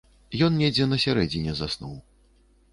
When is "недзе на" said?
0.61-0.97